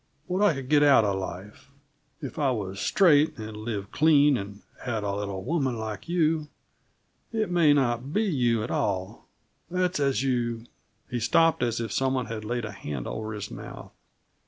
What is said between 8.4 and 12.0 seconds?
at all; that's as you" He stopped as if